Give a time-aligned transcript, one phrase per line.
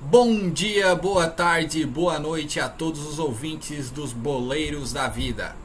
[0.00, 5.56] Bom dia, boa tarde, boa noite a todos os ouvintes dos Boleiros da Vida.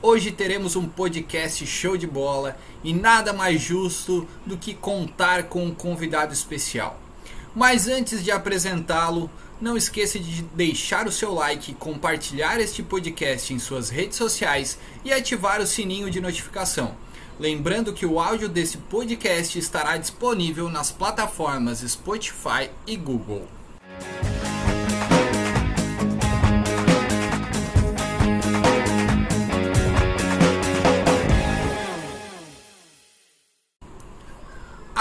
[0.00, 5.66] Hoje teremos um podcast show de bola e nada mais justo do que contar com
[5.66, 6.98] um convidado especial.
[7.54, 9.30] Mas antes de apresentá-lo,
[9.60, 15.12] não esqueça de deixar o seu like, compartilhar este podcast em suas redes sociais e
[15.12, 16.96] ativar o sininho de notificação.
[17.38, 23.46] Lembrando que o áudio desse podcast estará disponível nas plataformas Spotify e Google.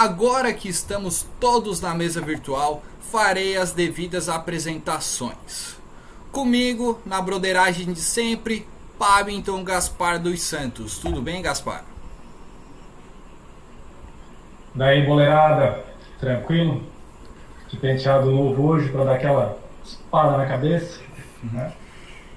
[0.01, 5.77] Agora que estamos todos na mesa virtual, farei as devidas apresentações.
[6.31, 10.97] Comigo, na broderagem de sempre, Pabinton Gaspar dos Santos.
[10.97, 11.85] Tudo bem, Gaspar?
[14.73, 15.85] Daí, boleirada,
[16.19, 16.81] tranquilo?
[17.71, 20.99] De penteado novo hoje para dar aquela espada na cabeça.
[21.43, 21.71] Né?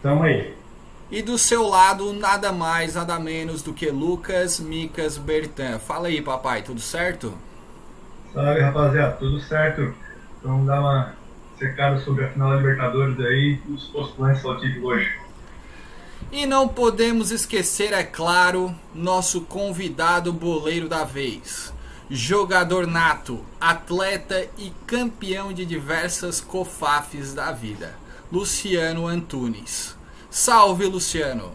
[0.02, 0.54] Tamo aí.
[1.10, 5.78] E do seu lado, nada mais, nada menos do que Lucas Micas Bertan.
[5.78, 7.34] Fala aí, papai, tudo certo?
[8.32, 9.94] Salve, rapaziada, tudo certo?
[10.38, 11.14] Então, vamos dar uma
[11.58, 15.10] secada sobre a final da Libertadores aí e os postulantes ao título hoje.
[16.32, 21.72] E não podemos esquecer, é claro, nosso convidado boleiro da vez.
[22.10, 27.94] Jogador nato, atleta e campeão de diversas cofafes da vida.
[28.30, 29.96] Luciano Antunes.
[30.30, 31.52] Salve, Luciano!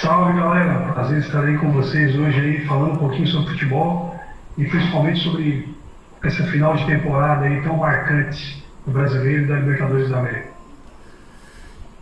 [0.00, 0.92] Salve, galera!
[0.92, 4.18] Prazer estar aí com vocês hoje aí falando um pouquinho sobre futebol
[4.58, 5.74] e principalmente sobre
[6.22, 10.48] essa final de temporada aí tão marcante do brasileiro e da Libertadores da América.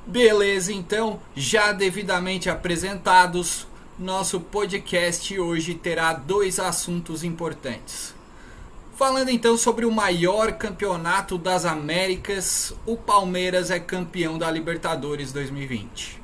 [0.06, 3.66] Beleza, então, já devidamente apresentados,
[3.98, 8.14] nosso podcast hoje terá dois assuntos importantes.
[8.96, 16.20] Falando então sobre o maior campeonato das Américas, o Palmeiras é campeão da Libertadores 2020.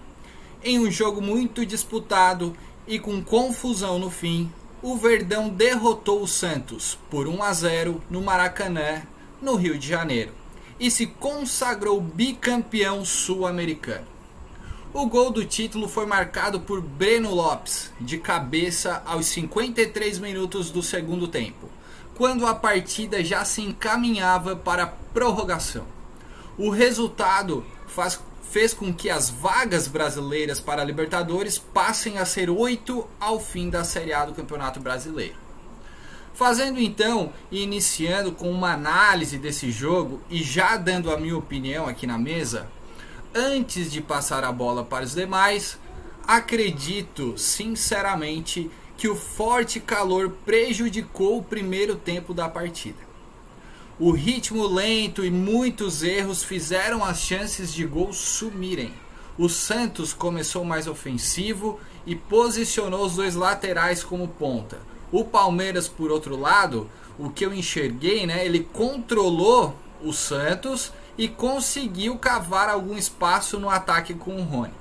[0.65, 2.57] Em um jogo muito disputado
[2.87, 4.51] e com confusão no fim,
[4.83, 9.03] o Verdão derrotou o Santos por 1 a 0 no Maracanã,
[9.43, 10.33] no Rio de Janeiro,
[10.81, 14.18] e se consagrou bicampeão sul-americano.
[14.93, 20.83] O gol do título foi marcado por Breno Lopes, de cabeça aos 53 minutos do
[20.83, 21.69] segundo tempo,
[22.15, 25.85] quando a partida já se encaminhava para a prorrogação.
[26.57, 28.19] O resultado faz
[28.51, 33.69] fez com que as vagas brasileiras para a Libertadores passem a ser oito ao fim
[33.69, 35.35] da Série A do Campeonato Brasileiro.
[36.33, 41.87] Fazendo então e iniciando com uma análise desse jogo e já dando a minha opinião
[41.87, 42.71] aqui na mesa,
[43.39, 45.79] antes de passar a bola para os demais,
[46.27, 52.99] acredito sinceramente que o forte calor prejudicou o primeiro tempo da partida.
[53.99, 58.93] O ritmo lento e muitos erros fizeram as chances de gol sumirem.
[59.39, 64.81] O Santos começou mais ofensivo e posicionou os dois laterais como ponta.
[65.13, 71.27] O Palmeiras, por outro lado, o que eu enxerguei, né, ele controlou o Santos e
[71.27, 74.73] conseguiu cavar algum espaço no ataque com o Rony.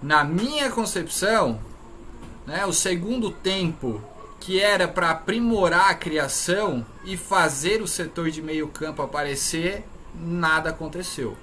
[0.00, 1.60] Na minha concepção,
[2.46, 4.00] né, o segundo tempo
[4.38, 10.70] que era para aprimorar a criação e fazer o setor de meio campo aparecer, nada
[10.70, 11.36] aconteceu.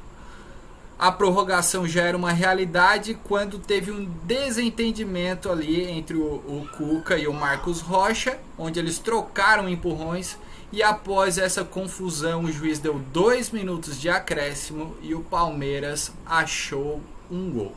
[0.97, 7.17] A prorrogação já era uma realidade quando teve um desentendimento ali entre o, o Cuca
[7.17, 10.37] e o Marcos Rocha, onde eles trocaram empurrões
[10.71, 17.01] e após essa confusão o juiz deu dois minutos de acréscimo e o Palmeiras achou
[17.29, 17.75] um gol.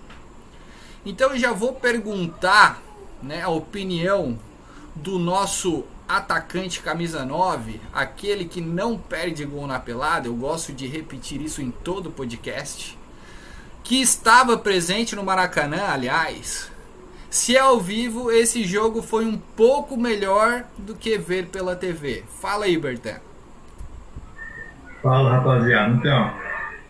[1.05, 2.83] Então eu já vou perguntar
[3.23, 4.39] né, a opinião
[4.95, 10.87] do nosso atacante camisa 9, aquele que não perde gol na pelada, eu gosto de
[10.87, 12.99] repetir isso em todo podcast,
[13.83, 16.71] que estava presente no Maracanã, aliás.
[17.33, 22.25] Se é ao vivo, esse jogo foi um pouco melhor do que ver pela TV.
[22.29, 23.21] Fala aí, Bertan.
[25.03, 25.95] Fala, rapaziada.
[25.95, 26.31] Então,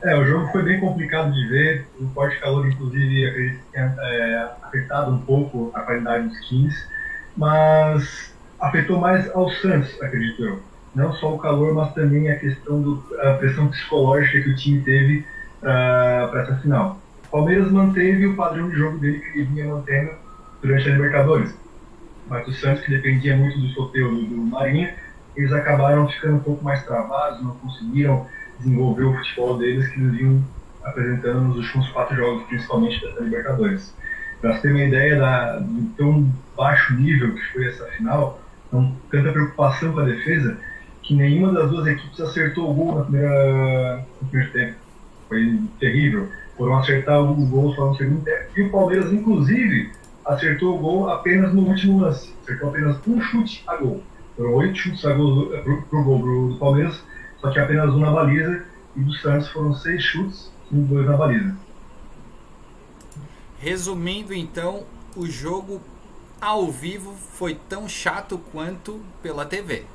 [0.02, 1.86] é, o jogo foi bem complicado de ver.
[2.00, 6.74] O forte calor, inclusive, acredito que tenha é, afetado um pouco a qualidade dos times
[7.36, 10.60] mas afetou mais ao Santos, acredito eu.
[10.92, 15.24] Não só o calor, mas também a questão da pressão psicológica que o time teve
[15.60, 16.98] para essa final.
[17.28, 20.21] O Palmeiras manteve o padrão de jogo dele que ele vinha mantendo
[20.62, 21.54] durante a Libertadores.
[22.28, 24.94] Mas o Santos, que dependia muito do sorteio do, Marinha,
[25.36, 28.26] eles acabaram ficando um pouco mais travados, não conseguiram
[28.58, 30.44] desenvolver o futebol deles que eles vinham
[30.84, 33.94] apresentando nos últimos quatro jogos, principalmente dessa Libertadores.
[34.40, 38.40] Para você ter uma ideia da, do tão baixo nível que foi essa final,
[38.72, 40.56] então, tanta preocupação com a defesa,
[41.02, 44.74] que nenhuma das duas equipes acertou o gol na primeira, no primeiro tempo.
[45.28, 46.28] Foi terrível.
[46.56, 48.46] Foram acertar o gol só no segundo tempo.
[48.56, 49.90] E o Palmeiras, inclusive,
[50.24, 52.32] acertou o gol apenas no último lance.
[52.42, 54.02] Acertou apenas um chute a gol.
[54.36, 57.02] Foram oito chutes a gol pro, pro gol do Palmeiras,
[57.40, 58.64] só que apenas um na baliza.
[58.94, 61.56] E do Santos foram seis chutes e dois na baliza.
[63.58, 64.84] Resumindo então,
[65.16, 65.80] o jogo
[66.40, 69.86] ao vivo foi tão chato quanto pela TV.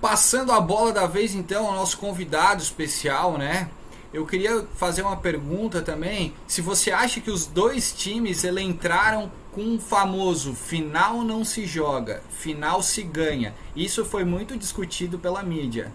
[0.00, 3.70] Passando a bola da vez então ao nosso convidado especial, né?
[4.12, 9.30] Eu queria fazer uma pergunta também, se você acha que os dois times ele entraram
[9.52, 13.54] com um famoso final não se joga, final se ganha.
[13.76, 15.92] Isso foi muito discutido pela mídia.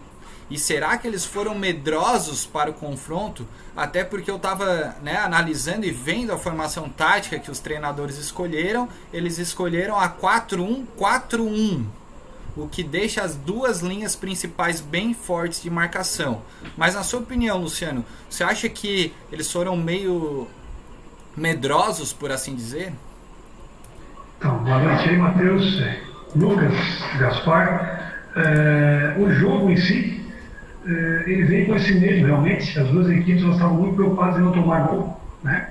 [0.49, 3.47] E será que eles foram medrosos para o confronto?
[3.75, 8.87] Até porque eu estava né, analisando e vendo a formação tática que os treinadores escolheram.
[9.11, 11.85] Eles escolheram a 4-1-4-1,
[12.55, 16.41] o que deixa as duas linhas principais bem fortes de marcação.
[16.77, 20.47] Mas na sua opinião, Luciano, você acha que eles foram meio
[21.35, 22.93] medrosos, por assim dizer?
[24.37, 25.81] Então, boa noite aí, Matheus,
[26.35, 26.73] Lucas,
[27.19, 28.01] Gaspar.
[28.35, 30.23] É, o jogo em si
[30.85, 34.51] eh, ele veio com esse medo realmente, as duas equipes estavam muito preocupadas em não
[34.51, 35.19] tomar gol.
[35.41, 35.69] Né?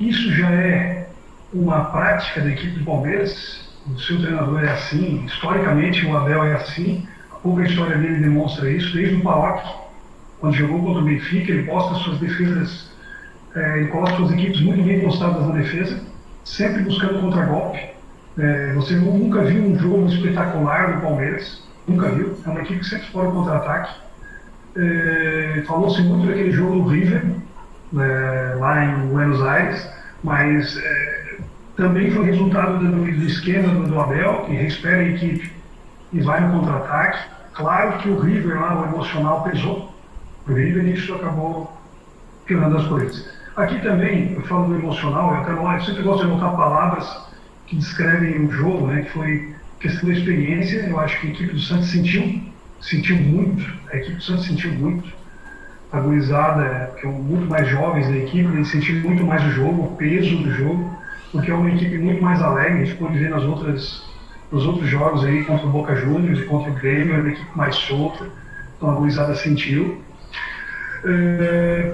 [0.00, 1.08] Isso já é
[1.52, 6.54] uma prática da equipe do Palmeiras, o seu treinador é assim, historicamente o Abel é
[6.54, 9.62] assim, a pouca história dele demonstra isso, desde o Paok,
[10.40, 12.90] quando jogou contra o Benfica, ele posta suas defesas,
[13.54, 16.00] é, ele coloca suas equipes muito bem postadas na defesa,
[16.44, 17.80] sempre buscando contra-golpe.
[18.36, 22.86] É, você nunca viu um jogo espetacular do Palmeiras, nunca viu, é uma equipe que
[22.86, 24.04] sempre explora o contra-ataque
[24.76, 27.24] é, falou-se muito daquele jogo do River,
[28.58, 29.88] lá em Buenos Aires,
[30.22, 30.76] mas
[31.76, 35.52] também foi resultado do, do esquema do, Abel, que espera a equipe
[36.12, 37.30] e vai no contra-ataque.
[37.54, 39.94] Claro que o River lá, o emocional pesou.
[40.48, 41.76] O River isso acabou
[42.46, 43.28] piorando as coisas.
[43.56, 47.24] Aqui também, eu falo do emocional, eu, até, eu sempre gosto de anotar palavras
[47.66, 50.86] que descrevem o jogo, né, que foi questão da experiência.
[50.86, 52.42] Eu acho que a equipe do Santos sentiu
[52.84, 55.12] sentiu muito, a equipe do Santos sentiu muito.
[55.92, 59.84] A gurizada, que é muito mais jovens da equipe, eles sentiram muito mais o jogo,
[59.84, 60.98] o peso do jogo,
[61.34, 64.04] porque é uma equipe muito mais alegre, a gente pode ver nas outras,
[64.52, 67.50] nos outros jogos aí, contra o Boca Juniors e contra o Grêmio, é uma equipe
[67.56, 68.24] mais solta,
[68.76, 70.00] então a gurizada sentiu.
[71.04, 71.92] É,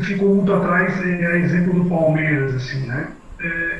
[0.00, 3.12] ficou muito atrás, é, exemplo do Palmeiras, assim, né?
[3.40, 3.78] É,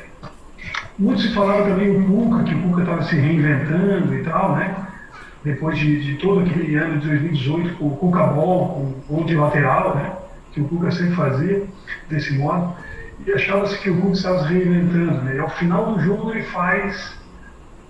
[0.97, 4.87] muito se falava também o Cuca, que o Cuca estava se reinventando e tal, né?
[5.43, 8.69] depois de, de, todo aquele ano de 2018 com o Cuca Ball,
[9.07, 10.11] com gol de lateral, né,
[10.51, 11.63] que o Cuca sempre fazia
[12.09, 12.75] desse modo,
[13.25, 15.21] e achava-se que o Cuca estava se reinventando.
[15.21, 17.17] Né, e ao final do jogo ele faz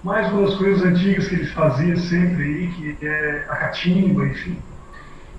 [0.03, 4.57] mais uma das coisas antigas que ele fazia sempre aí, que é a catimba, enfim.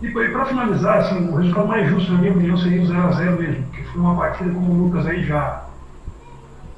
[0.02, 3.64] E para finalizar, assim, o resultado mais justo, na minha opinião, seria o 0x0 mesmo,
[3.72, 5.64] que foi uma partida como o Lucas aí já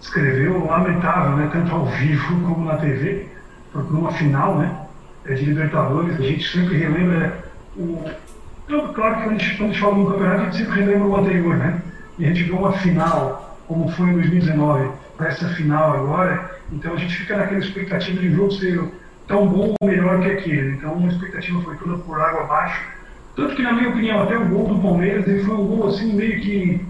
[0.01, 3.29] escreveu, lamentável, né, tanto ao vivo como na TV,
[3.73, 4.77] por uma final, né,
[5.25, 7.45] é, de Libertadores, a gente sempre relembra
[7.77, 8.11] o.
[8.95, 11.17] Claro que a, gente, quando a gente fala no campeonato, a gente sempre relembra o
[11.17, 11.83] anterior, né?
[12.19, 16.95] E a gente vê uma final, como foi em 2019, para essa final agora, então
[16.95, 18.85] a gente fica naquela expectativa de um jogo ser
[19.27, 20.73] tão bom ou melhor que aquele.
[20.73, 22.83] Então uma expectativa foi toda por água abaixo.
[23.35, 26.13] Tanto que, na minha opinião, até o gol do Palmeiras ele foi um gol assim,
[26.13, 26.85] meio que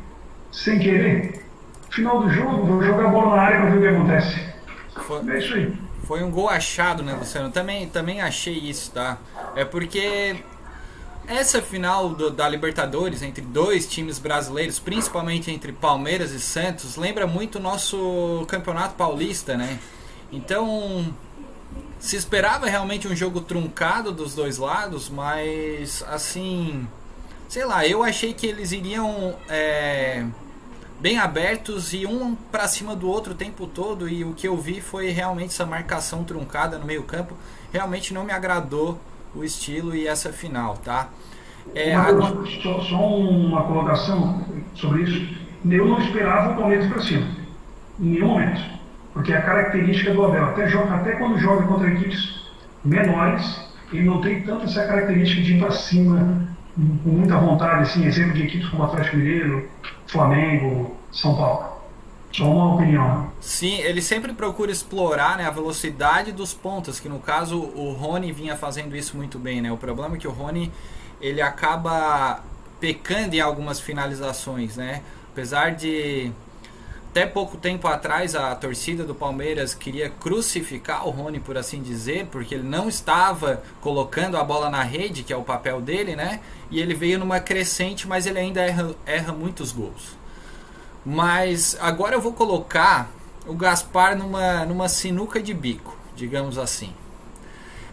[0.50, 1.44] sem querer.
[1.90, 4.52] Final do jogo, vou jogar a bola na área para ver o que acontece.
[4.96, 5.30] Foi.
[5.30, 5.72] É isso aí.
[6.04, 7.50] Foi um gol achado, né, Luciano?
[7.50, 9.18] Também, também achei isso, tá?
[9.54, 10.36] É porque
[11.26, 17.26] essa final do, da Libertadores entre dois times brasileiros, principalmente entre Palmeiras e Santos, lembra
[17.26, 19.78] muito o nosso Campeonato Paulista, né?
[20.32, 21.14] Então,
[22.00, 26.86] se esperava realmente um jogo truncado dos dois lados, mas assim,
[27.48, 30.24] sei lá, eu achei que eles iriam é,
[30.98, 34.08] bem abertos e um para cima do outro o tempo todo.
[34.08, 37.36] E o que eu vi foi realmente essa marcação truncada no meio-campo.
[37.72, 38.98] Realmente não me agradou
[39.34, 41.08] o estilo e essa final, tá?
[41.74, 42.44] É, agora...
[42.62, 45.42] só, só, uma colocação sobre isso.
[45.64, 47.26] Eu não esperava o Palmeiras para cima,
[48.00, 48.60] em nenhum momento,
[49.12, 50.44] porque é a característica do Abel.
[50.46, 52.42] Até, joga, até quando joga contra equipes
[52.84, 53.60] menores,
[53.92, 58.32] ele não tem tanto essa característica de ir para cima com muita vontade, assim, exemplo
[58.32, 59.68] de equipes como Atlético Mineiro,
[60.06, 61.71] Flamengo, São Paulo.
[62.40, 63.32] Uma opinião.
[63.40, 68.32] Sim, ele sempre procura explorar né, a velocidade dos pontas, que no caso o Rony
[68.32, 69.60] vinha fazendo isso muito bem.
[69.60, 69.70] Né?
[69.70, 70.72] O problema é que o Rony
[71.20, 72.42] ele acaba
[72.80, 75.02] pecando em algumas finalizações, né?
[75.30, 76.32] Apesar de
[77.12, 82.26] até pouco tempo atrás a torcida do Palmeiras queria crucificar o Rony, por assim dizer,
[82.32, 86.40] porque ele não estava colocando a bola na rede, que é o papel dele, né?
[86.70, 90.16] E ele veio numa crescente, mas ele ainda erra, erra muitos gols.
[91.04, 93.10] Mas agora eu vou colocar
[93.46, 96.92] o Gaspar numa, numa sinuca de bico, digamos assim.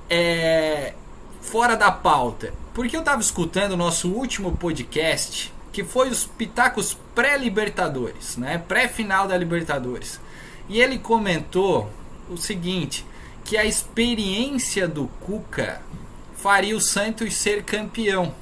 [0.09, 0.93] É,
[1.41, 6.97] fora da pauta, porque eu estava escutando o nosso último podcast que foi os pitacos
[7.15, 8.57] pré-Libertadores, né?
[8.57, 10.19] Pré-final da Libertadores.
[10.67, 11.89] E ele comentou
[12.29, 13.05] o seguinte,
[13.43, 15.81] que a experiência do Cuca
[16.35, 18.33] faria o Santos ser campeão.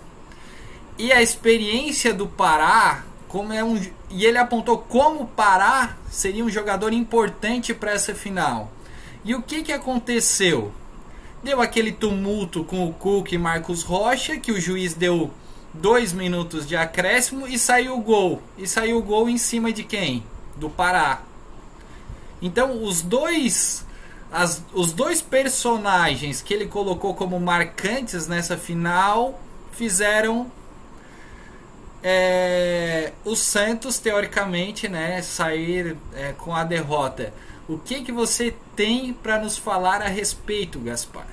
[0.98, 3.04] E a experiência do Pará,
[3.38, 3.79] como é um
[4.10, 8.72] e ele apontou como o Pará seria um jogador importante para essa final.
[9.24, 10.72] E o que que aconteceu?
[11.44, 15.29] Deu aquele tumulto com o Cuca e Marcos Rocha, que o juiz deu
[15.72, 18.41] dois minutos de acréscimo e saiu o gol.
[18.58, 20.24] E saiu o gol em cima de quem?
[20.56, 21.22] Do Pará.
[22.41, 23.86] Então os dois
[24.32, 29.39] as, os dois personagens que ele colocou como marcantes nessa final
[29.74, 30.51] fizeram
[32.10, 37.34] é, o Santos teoricamente né, sair é, com a derrota.
[37.68, 41.28] O que, que você tem para nos falar a respeito, Gaspar?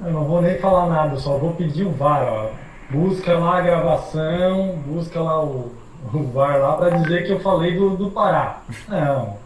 [0.00, 2.50] Eu não vou nem falar nada, só vou pedir o VAR, ó.
[2.88, 5.72] Busca lá a gravação, busca lá o,
[6.14, 8.60] o VAR lá para dizer que eu falei do, do Pará.
[8.86, 9.36] Não.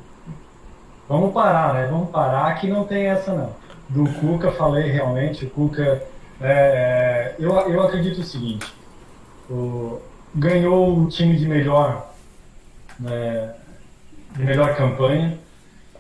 [1.09, 1.89] Vamos parar, né?
[1.91, 3.55] Vamos parar que não tem essa não.
[3.89, 6.03] Do Cuca falei realmente, o Cuca.
[6.41, 8.67] É, é eu, eu acredito o seguinte,
[9.49, 10.01] o,
[10.35, 12.15] ganhou o time de melhor,
[12.99, 13.55] né,
[14.37, 15.39] de melhor campanha,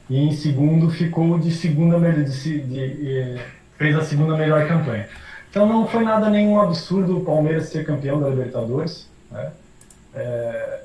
[0.08, 1.98] e em segundo ficou de segunda.
[1.98, 3.40] De, de, de,
[3.76, 5.08] fez a segunda melhor campanha.
[5.48, 9.08] Então não foi nada nenhum absurdo o Palmeiras ser campeão da Libertadores.
[9.30, 9.52] Né?
[10.14, 10.80] É,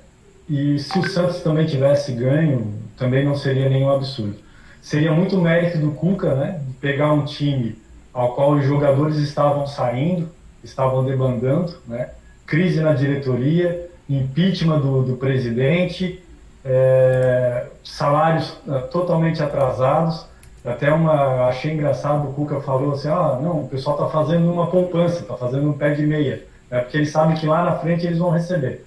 [0.50, 4.38] e se o Santos também tivesse ganho, também não seria nenhum absurdo.
[4.82, 7.78] Seria muito mérito do Cuca, né, pegar um time
[8.16, 10.30] ao qual os jogadores estavam saindo,
[10.64, 12.12] estavam debandando, né,
[12.46, 16.24] crise na diretoria, impeachment do, do presidente,
[16.64, 20.26] é, salários é, totalmente atrasados,
[20.64, 24.68] até uma achei engraçado o Cuca falou assim, ah, não, o pessoal está fazendo uma
[24.68, 28.08] poupança, está fazendo um pé de meia, é porque eles sabem que lá na frente
[28.08, 28.86] eles vão receber.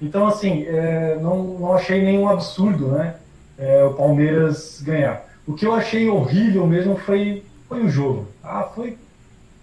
[0.00, 3.16] Então assim, é, não, não achei nenhum absurdo, né,
[3.58, 5.28] é, o Palmeiras ganhar.
[5.46, 8.26] O que eu achei horrível mesmo foi foi o jogo.
[8.42, 8.98] Ah, foi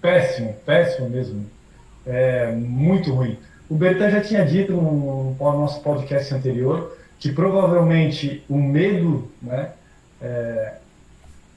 [0.01, 1.45] péssimo, péssimo mesmo,
[2.05, 3.37] é, muito ruim.
[3.69, 9.71] O Bertan já tinha dito no, no nosso podcast anterior que provavelmente o medo, né,
[10.21, 10.75] é,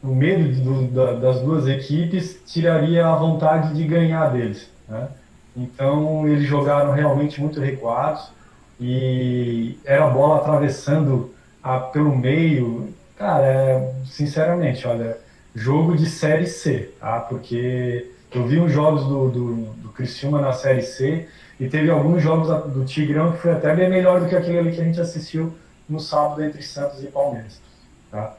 [0.03, 4.69] o medo do, da, das duas equipes tiraria a vontade de ganhar deles.
[4.89, 5.07] Né?
[5.57, 8.33] Então eles jogaram realmente muito recuados
[8.81, 12.93] e era a bola atravessando a, pelo meio.
[13.17, 15.17] Cara, é, sinceramente, olha,
[15.55, 17.21] jogo de Série C, tá?
[17.21, 21.29] Porque eu vi uns jogos do, do, do Criciúma na Série C
[21.59, 24.73] e teve alguns jogos do Tigrão que foi até bem melhor do que aquele ali
[24.73, 25.53] que a gente assistiu
[25.89, 27.61] no sábado entre Santos e Palmeiras.
[28.11, 28.35] Tá?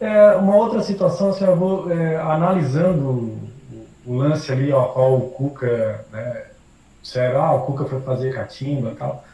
[0.00, 3.50] É, uma outra situação, assim, eu vou é, analisando o,
[4.06, 6.46] o, lance ali ao qual o Cuca, né,
[7.02, 9.24] disseram, ah, o Cuca foi fazer catimba e tal.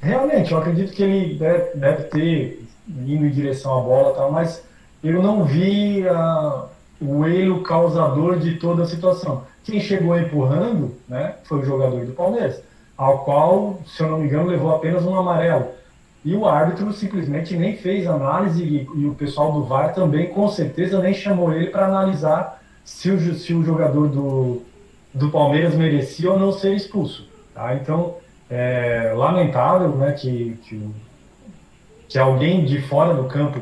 [0.00, 4.62] Realmente, eu acredito que ele deve, deve ter indo em direção à bola tal, mas
[5.02, 6.66] eu não vi a,
[7.02, 9.44] o erro causador de toda a situação.
[9.64, 12.62] Quem chegou empurrando né, foi o jogador do Palmeiras,
[12.96, 15.66] ao qual, se eu não me engano, levou apenas um amarelo.
[16.24, 20.48] E o árbitro simplesmente nem fez análise e, e o pessoal do VAR também, com
[20.48, 24.62] certeza, nem chamou ele para analisar se o, se o jogador do,
[25.12, 27.28] do Palmeiras merecia ou não ser expulso.
[27.52, 27.74] Tá?
[27.74, 28.16] Então,
[28.48, 30.90] é lamentável né, que, que,
[32.08, 33.60] que alguém de fora do campo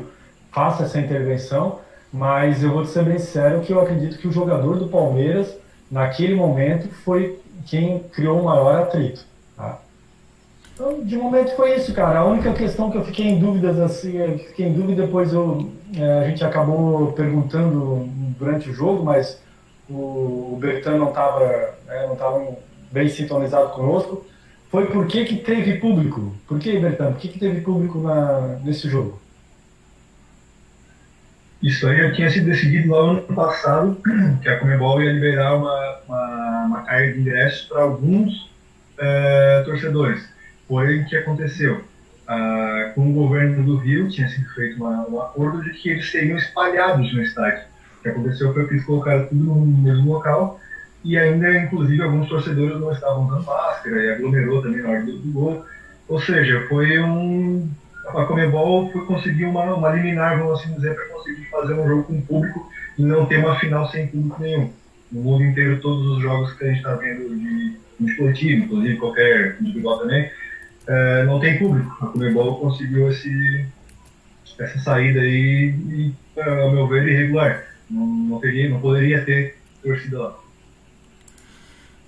[0.51, 1.79] faça essa intervenção,
[2.11, 5.55] mas eu vou ser bem sincero que eu acredito que o jogador do Palmeiras,
[5.89, 9.25] naquele momento, foi quem criou o maior atrito.
[9.55, 9.79] Tá?
[10.73, 12.19] Então, de momento foi isso, cara.
[12.19, 16.19] A única questão que eu fiquei em dúvidas, assim, fiquei em dúvida, depois eu, é,
[16.19, 19.39] a gente acabou perguntando durante o jogo, mas
[19.89, 22.57] o, o Bertan não estava é, não
[22.91, 24.25] bem sintonizado conosco.
[24.69, 26.33] Foi por que, que teve público?
[26.47, 27.11] Por que, Bertan?
[27.11, 29.20] Por que, que teve público na, nesse jogo?
[31.61, 34.01] Isso aí já tinha sido decidido lá no ano passado,
[34.41, 38.49] que a Comebol ia liberar uma, uma, uma carga de ingressos para alguns
[38.97, 40.27] é, torcedores.
[40.67, 41.83] Porém, o que aconteceu?
[42.27, 46.09] Ah, com o governo do Rio, tinha sido feito uma, um acordo de que eles
[46.09, 47.63] seriam espalhados no estádio.
[47.99, 50.59] O que aconteceu foi que eles colocaram tudo no mesmo local
[51.03, 55.31] e ainda, inclusive, alguns torcedores não estavam usando máscara e aglomerou também na hora do
[55.31, 55.65] gol.
[56.07, 57.69] Ou seja, foi um.
[58.15, 62.03] A Comebol foi conseguir uma, uma liminar, vamos assim dizer, para conseguir fazer um jogo
[62.03, 64.71] com público e não ter uma final sem público nenhum.
[65.11, 68.97] No mundo inteiro, todos os jogos que a gente está vendo de, de esportivo, inclusive
[68.97, 70.29] qualquer individual também,
[70.87, 71.97] é, não tem público.
[72.01, 73.65] A Comebol conseguiu esse,
[74.59, 77.65] essa saída aí, e, ao meu ver, irregular.
[77.89, 80.39] Não, não, teria, não poderia ter torcida lá.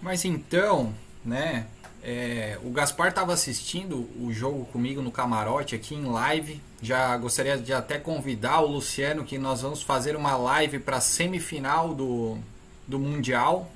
[0.01, 0.93] Mas então,
[1.25, 1.65] né,
[2.03, 6.61] é, o Gaspar estava assistindo o jogo comigo no camarote aqui em live.
[6.81, 11.01] Já gostaria de até convidar o Luciano que nós vamos fazer uma live para a
[11.01, 12.37] semifinal do,
[12.85, 13.71] do Mundial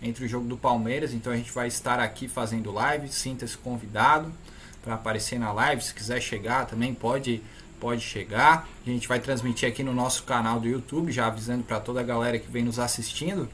[0.00, 1.12] entre o jogo do Palmeiras.
[1.12, 3.08] Então a gente vai estar aqui fazendo live.
[3.08, 4.32] Sinta-se convidado
[4.80, 5.82] para aparecer na live.
[5.82, 7.42] Se quiser chegar também pode
[7.80, 8.68] pode chegar.
[8.86, 12.04] A gente vai transmitir aqui no nosso canal do YouTube, já avisando para toda a
[12.04, 13.48] galera que vem nos assistindo.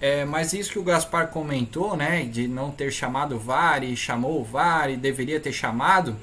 [0.00, 3.96] É, mas isso que o Gaspar comentou, né, de não ter chamado o VAR e
[3.96, 6.16] chamou o VAR e deveria ter chamado,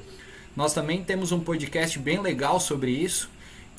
[0.56, 3.30] nós também temos um podcast bem legal sobre isso.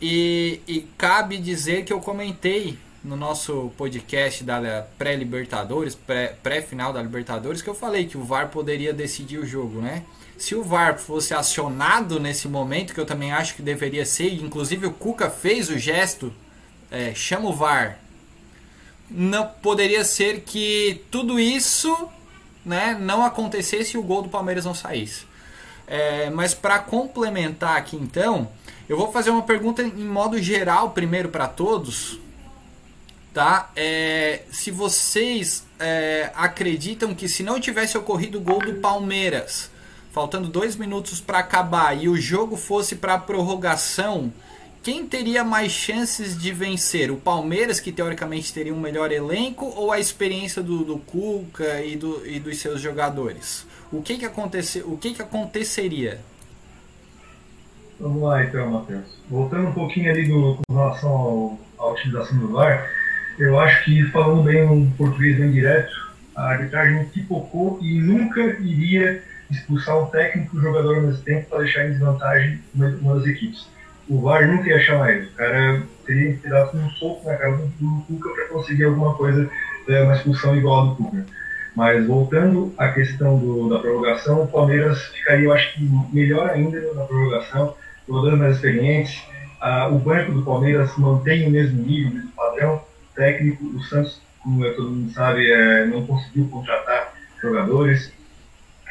[0.01, 5.97] E, e cabe dizer que eu comentei no nosso podcast da pré-Libertadores,
[6.43, 10.03] pré-final da Libertadores, que eu falei que o VAR poderia decidir o jogo, né?
[10.37, 14.87] Se o VAR fosse acionado nesse momento, que eu também acho que deveria ser, inclusive
[14.87, 16.33] o Cuca fez o gesto,
[16.91, 17.99] é, chama o VAR,
[19.11, 22.09] não poderia ser que tudo isso
[22.65, 25.27] né, não acontecesse e o gol do Palmeiras não saísse.
[25.87, 28.49] É, mas para complementar aqui então,
[28.89, 32.19] eu vou fazer uma pergunta em modo geral primeiro para todos,
[33.35, 33.71] tá?
[33.77, 39.71] É, se vocês é, acreditam que se não tivesse ocorrido o gol do Palmeiras,
[40.11, 44.33] faltando dois minutos para acabar e o jogo fosse para prorrogação,
[44.85, 47.11] quem teria mais chances de vencer?
[47.11, 51.97] O Palmeiras, que teoricamente teria um melhor elenco, ou a experiência do, do Cuca e,
[51.97, 53.67] do, e dos seus jogadores?
[53.91, 56.21] O que, que, acontece, o que, que aconteceria?
[57.99, 59.07] Vamos lá então, Matheus.
[59.31, 62.87] Voltando um pouquinho ali do, com relação ao, à utilização do VAR,
[63.39, 65.95] eu acho que, falando bem um português bem direto,
[66.37, 71.49] a arbitragem pipocou e nunca iria expulsar um técnico e um jogador ao mesmo tempo
[71.49, 73.73] para deixar em desvantagem uma, uma das equipes
[74.09, 75.27] o VAR nunca ia chamar ele.
[75.27, 79.49] O cara teria que dar um soco na cara do, Cuca para conseguir alguma coisa,
[79.89, 81.27] é, uma expulsão igual a do Cuca.
[81.75, 86.81] Mas voltando à questão do, da prorrogação, o Palmeiras ficaria, eu acho que, melhor ainda
[86.95, 87.75] na prorrogação,
[88.07, 89.23] jogadores mais experientes.
[89.61, 92.83] Ah, o banco do Palmeiras mantém o mesmo nível, o mesmo padrão
[93.15, 93.65] técnico.
[93.65, 97.13] O Santos, como todo mundo sabe, é, não conseguiu contratar
[97.43, 98.13] jogadores,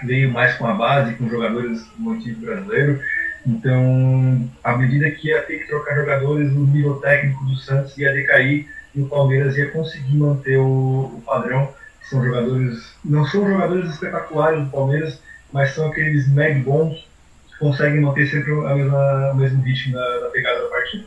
[0.03, 2.99] veio mais com a base, com jogadores do antigo brasileiro.
[3.45, 8.13] Então, à medida que ia ter que trocar jogadores, o nível técnico do Santos ia
[8.13, 11.69] decair e o Palmeiras ia conseguir manter o, o padrão.
[12.09, 15.19] São jogadores, não são jogadores espetaculares do Palmeiras,
[15.51, 17.07] mas são aqueles médio bons
[17.49, 21.05] que conseguem manter sempre a mesma, o mesmo ritmo da, da pegada da partida.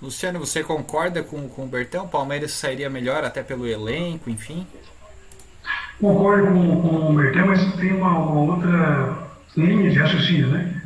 [0.00, 2.04] Luciano, você concorda com, com o Bertão?
[2.04, 4.66] O Palmeiras sairia melhor até pelo elenco, enfim?
[6.00, 10.77] Concordo com, com o Bertão, mas tem uma, uma outra linha de raciocínio, né?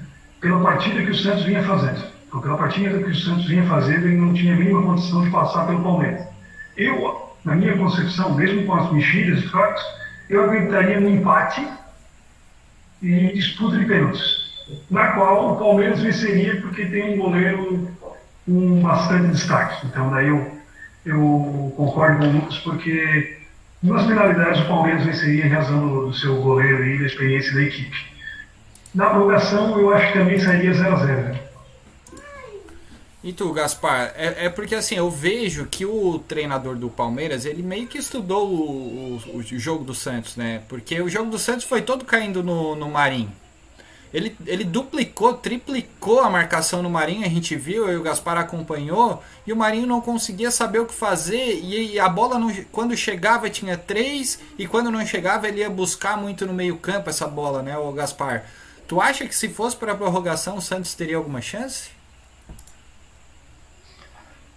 [0.43, 2.03] Pela partida que o Santos vinha fazendo.
[2.43, 5.67] Pela partida que o Santos vinha fazendo, ele não tinha a mínima condição de passar
[5.67, 6.27] pelo Palmeiras.
[6.77, 9.83] Eu, na minha concepção, mesmo com as mexidas e trocas,
[10.29, 11.67] eu acreditaria no empate
[13.01, 14.23] e disputa de pênaltis,
[14.91, 17.89] na qual o Palmeiras venceria porque tem um goleiro
[18.45, 19.87] com bastante destaque.
[19.87, 20.59] Então, daí eu,
[21.05, 23.39] eu concordo com o Lucas, porque
[23.83, 27.63] nas penalidades o Palmeiras venceria em razão do, do seu goleiro e da experiência da
[27.63, 28.12] equipe.
[28.95, 31.39] Na prorrogação, eu acho que também sairia 0 a 0
[33.25, 34.13] E tu, Gaspar?
[34.15, 38.49] É, é, porque assim, eu vejo que o treinador do Palmeiras, ele meio que estudou
[38.49, 40.63] o, o, o jogo do Santos, né?
[40.69, 43.33] Porque o jogo do Santos foi todo caindo no, no Marinho.
[44.13, 49.23] Ele, ele duplicou, triplicou a marcação no Marinho, a gente viu, e o Gaspar acompanhou,
[49.47, 52.95] e o Marinho não conseguia saber o que fazer, e, e a bola não, quando
[52.95, 57.27] chegava tinha três, e quando não chegava ele ia buscar muito no meio campo essa
[57.27, 58.45] bola, né, o Gaspar?
[58.93, 61.89] Tu acha que se fosse para a prorrogação o Santos teria alguma chance?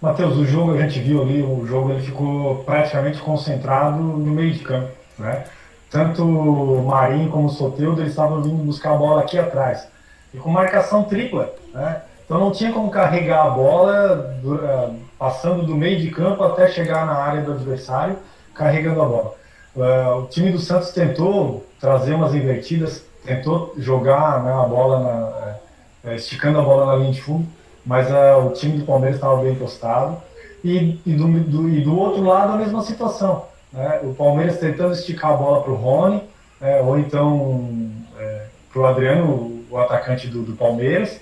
[0.02, 4.52] Matheus, o jogo a gente viu ali, o jogo ele ficou praticamente concentrado no meio
[4.52, 5.45] de campo, né?
[5.89, 9.88] Tanto o Marinho como o Soteldo eles estavam vindo buscar a bola aqui atrás
[10.34, 12.02] e com marcação tripla, né?
[12.26, 17.06] Então não tinha como carregar a bola eh, passando do meio de campo até chegar
[17.06, 18.17] na área do adversário
[18.54, 19.36] carregando a bola.
[19.78, 26.12] Eh, o time do Santos tentou trazer umas invertidas tentou jogar né, a bola, na,
[26.12, 27.48] é, esticando a bola na linha de fundo,
[27.86, 30.18] mas é, o time do Palmeiras estava bem postado.
[30.64, 33.46] E, e, do, do, e do outro lado a mesma situação.
[33.72, 34.00] Né?
[34.04, 36.24] O Palmeiras tentando esticar a bola para o Rony,
[36.60, 37.70] é, ou então
[38.18, 41.20] é, pro Adriano, o atacante do, do Palmeiras.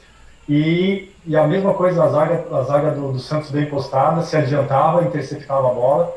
[0.48, 5.04] E, e, a mesma coisa, a zaga, a zaga do, Santos bem postada, se adiantava,
[5.04, 6.16] interceptava a bola.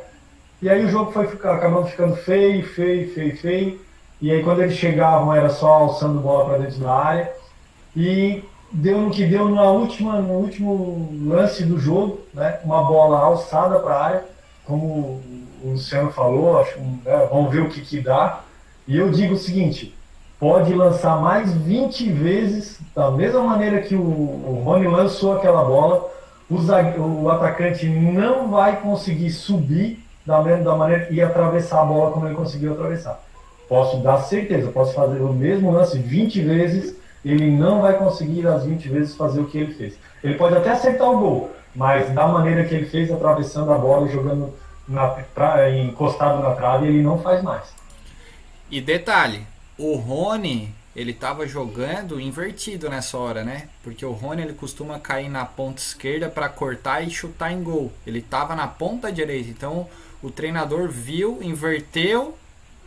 [0.60, 3.85] E aí o jogo foi acabando ficando feio, feio, feio, feio.
[4.20, 7.32] E aí quando eles chegavam era só alçando bola para dentro da área.
[7.94, 12.58] E deu no que deu na última, no último lance do jogo, né?
[12.64, 14.24] Uma bola alçada para a área,
[14.64, 15.20] como
[15.62, 17.28] o Luciano falou, acho, né?
[17.30, 18.40] vamos ver o que, que dá.
[18.86, 19.94] E eu digo o seguinte:
[20.38, 26.10] pode lançar mais 20 vezes, da mesma maneira que o, o Rony lançou aquela bola,
[26.48, 32.26] o, o atacante não vai conseguir subir da, da maneira e atravessar a bola como
[32.26, 33.20] ele conseguiu atravessar.
[33.68, 38.64] Posso dar certeza, posso fazer o mesmo lance 20 vezes, ele não vai conseguir as
[38.64, 39.98] 20 vezes fazer o que ele fez.
[40.22, 44.08] Ele pode até acertar o gol, mas da maneira que ele fez, atravessando a bola
[44.08, 44.52] jogando
[44.88, 47.74] na, pra, encostado na trave, ele não faz mais.
[48.70, 49.46] E detalhe,
[49.78, 53.68] o Rony, ele estava jogando invertido nessa hora, né?
[53.82, 57.92] Porque o Rony ele costuma cair na ponta esquerda para cortar e chutar em gol.
[58.06, 59.86] Ele estava na ponta direita, então
[60.22, 62.36] o treinador viu, inverteu.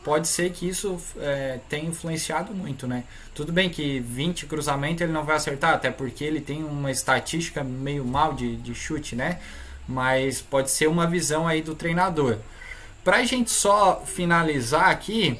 [0.03, 3.03] Pode ser que isso é, tenha influenciado muito, né?
[3.35, 7.63] Tudo bem que 20 cruzamento ele não vai acertar, até porque ele tem uma estatística
[7.63, 9.39] meio mal de, de chute, né?
[9.87, 12.37] Mas pode ser uma visão aí do treinador.
[13.03, 15.39] Pra gente só finalizar aqui,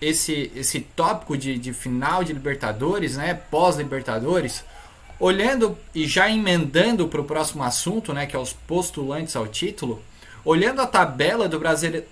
[0.00, 4.64] esse, esse tópico de, de final de Libertadores, né, pós-Libertadores,
[5.18, 10.02] olhando e já emendando para o próximo assunto, né, que é os postulantes ao título,
[10.46, 11.60] olhando a tabela do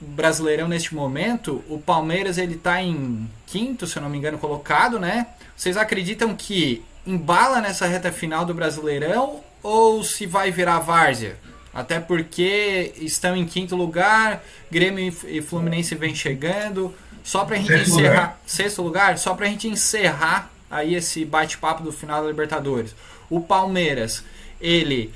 [0.01, 4.99] Brasileirão neste momento, o Palmeiras ele está em quinto, se eu não me engano, colocado,
[4.99, 5.29] né?
[5.57, 11.39] Vocês acreditam que embala nessa reta final do Brasileirão ou se vai virar várzea?
[11.73, 16.93] Até porque estão em quinto lugar, Grêmio e Fluminense vem chegando.
[17.23, 18.11] Só pra gente sexto encerrar.
[18.11, 18.41] Lugar.
[18.45, 19.19] Sexto lugar?
[19.19, 22.95] Só pra gente encerrar aí esse bate-papo do final da Libertadores.
[23.31, 24.25] O Palmeiras,
[24.61, 25.15] ele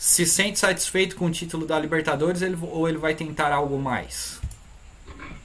[0.00, 4.40] se sente satisfeito com o título da Libertadores ele, ou ele vai tentar algo mais?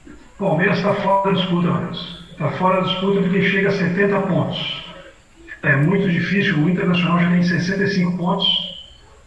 [0.06, 1.90] O Palmeiras está fora da disputa.
[2.30, 4.82] Está fora da disputa porque chega a 70 pontos.
[5.62, 8.46] É muito difícil, o Internacional já tem 65 pontos.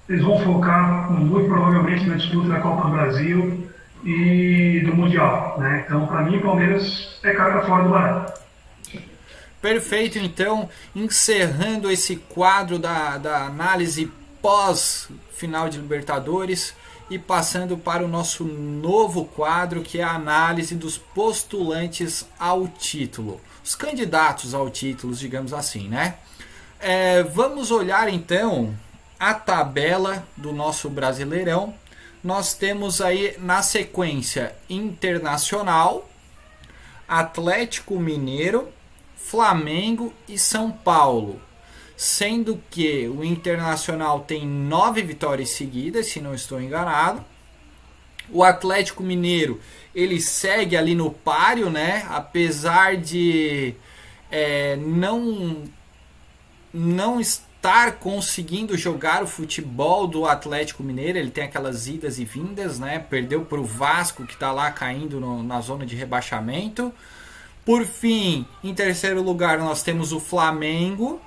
[0.09, 3.69] Eles vão focar muito provavelmente na disputa da Copa do Brasil
[4.03, 5.59] e do Mundial.
[5.59, 5.83] Né?
[5.85, 8.39] Então, para mim, o Palmeiras é carta fora do barato.
[9.61, 14.11] Perfeito, então, encerrando esse quadro da, da análise
[14.41, 16.73] pós final de Libertadores
[17.10, 23.41] e passando para o nosso novo quadro que é a análise dos postulantes ao título,
[23.63, 26.17] os candidatos ao título, digamos assim, né?
[26.80, 28.75] É, vamos olhar então
[29.19, 31.73] a tabela do nosso Brasileirão
[32.23, 36.10] nós temos aí na sequência Internacional,
[37.08, 38.67] Atlético Mineiro,
[39.15, 41.41] Flamengo e São Paulo.
[42.01, 47.25] Sendo que o Internacional tem nove vitórias seguidas, se não estou enganado.
[48.31, 49.59] O Atlético Mineiro
[49.93, 52.07] ele segue ali no páreo, né?
[52.09, 53.75] Apesar de
[54.31, 55.65] é, não
[56.73, 61.17] não estar conseguindo jogar o futebol do Atlético Mineiro.
[61.17, 62.97] Ele tem aquelas idas e vindas, né?
[62.97, 66.93] Perdeu para o Vasco, que está lá caindo no, na zona de rebaixamento.
[67.65, 71.19] Por fim, em terceiro lugar, nós temos o Flamengo,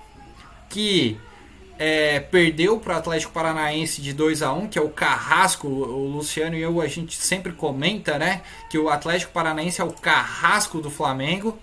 [0.72, 1.20] que
[1.78, 5.68] é, perdeu para o Atlético Paranaense de 2 a 1 que é o carrasco.
[5.68, 8.40] O Luciano e eu, a gente sempre comenta, né?
[8.70, 11.58] Que o Atlético Paranaense é o carrasco do Flamengo.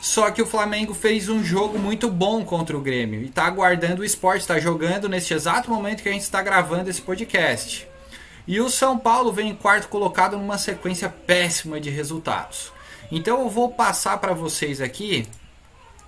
[0.00, 4.00] Só que o Flamengo fez um jogo muito bom contra o Grêmio e está aguardando
[4.00, 7.86] o esporte, está jogando neste exato momento que a gente está gravando esse podcast.
[8.46, 12.72] E o São Paulo vem em quarto colocado numa sequência péssima de resultados.
[13.12, 15.26] Então eu vou passar para vocês aqui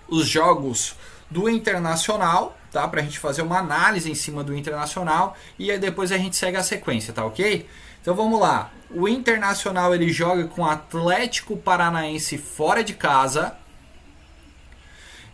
[0.08, 0.94] os jogos
[1.32, 2.86] do Internacional, tá?
[2.86, 6.36] Para a gente fazer uma análise em cima do Internacional e aí depois a gente
[6.36, 7.66] segue a sequência, tá ok?
[8.00, 8.70] Então vamos lá.
[8.90, 13.56] O Internacional ele joga com Atlético Paranaense fora de casa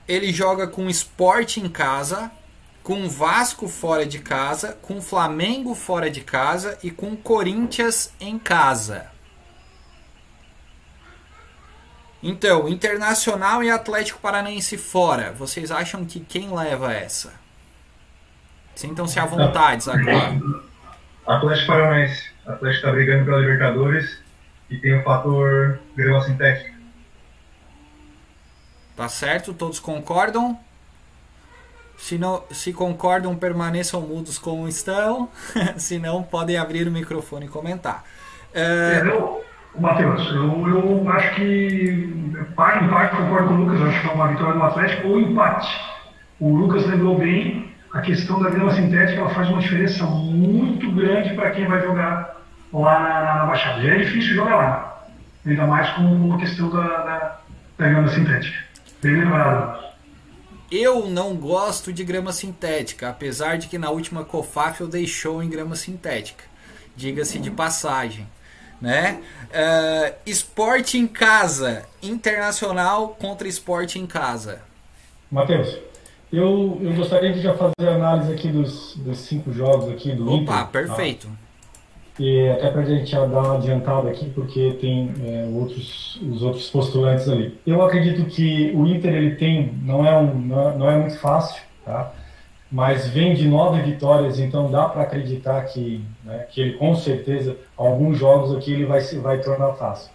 [0.09, 2.31] ele joga com Sport em casa,
[2.83, 9.11] com Vasco fora de casa, com Flamengo fora de casa e com Corinthians em casa.
[12.22, 15.33] Então, Internacional e Atlético Paranaense fora.
[15.33, 17.33] Vocês acham que quem leva essa?
[18.74, 20.40] Sintam-se à vontade agora.
[21.26, 22.31] Atlético Paranaense.
[22.46, 24.18] Atlético está brigando pela Libertadores
[24.70, 26.72] e tem o fator grama sintética.
[28.96, 29.54] Tá certo?
[29.54, 30.59] Todos concordam?
[31.96, 35.28] Se, não, se concordam, permaneçam mudos como estão.
[35.78, 38.04] se não, podem abrir o microfone e comentar.
[38.52, 39.02] É...
[39.74, 44.12] Eu, Matheus, eu, eu acho que par, empate, concordo com o Lucas, acho que é
[44.12, 45.81] uma vitória do Atlético ou empate.
[46.40, 51.35] O Lucas lembrou bem a questão da grama sintética, ela faz uma diferença muito grande
[51.35, 52.37] para quem vai jogar
[52.72, 53.87] lá na, na, Baixada.
[53.87, 55.07] É difícil jogar lá,
[55.46, 57.40] ainda mais com a questão da, da,
[57.78, 58.59] da grama sintética.
[59.02, 59.88] Bem lembrado.
[60.70, 65.42] Eu não gosto de grama sintética, apesar de que na última COFAF eu dei show
[65.42, 66.44] em grama sintética.
[66.94, 68.26] Diga-se de passagem.
[68.81, 69.21] Né?
[69.47, 74.61] Uh, esporte em casa, internacional contra esporte em casa.
[75.31, 75.79] Matheus,
[76.33, 80.25] eu, eu gostaria de já fazer a análise aqui dos, dos cinco jogos aqui do
[80.25, 80.55] Opa, Inter.
[80.55, 81.27] Opa, perfeito.
[81.27, 81.33] Tá?
[82.19, 86.43] E até para a gente já dar uma adiantada aqui, porque tem é, outros, os
[86.43, 87.57] outros postulantes ali.
[87.64, 92.12] Eu acredito que o Inter ele tem, não é, um, não é muito fácil, tá?
[92.70, 97.57] Mas vem de nove vitórias, então dá para acreditar que, né, que ele com certeza,
[97.76, 100.11] alguns jogos aqui ele vai, vai tornar fácil.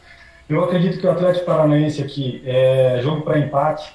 [0.47, 3.91] Eu acredito que o Atlético Paranaense aqui é jogo para empate,